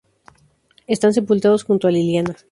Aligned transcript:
Están 0.87 1.13
sepultados 1.13 1.63
junto 1.63 1.87
a 1.87 1.91
Liliana. 1.91 2.33